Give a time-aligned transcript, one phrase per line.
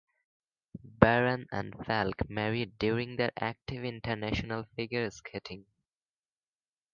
[0.83, 5.65] Baran and Falk married during their active international figure skating.